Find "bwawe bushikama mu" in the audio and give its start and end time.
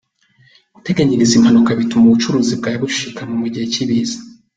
2.59-3.47